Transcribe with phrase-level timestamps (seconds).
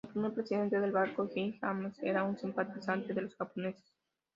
[0.07, 3.85] El primer presidente del banco, Yi Jae-won era un simpatizante de los japoneses.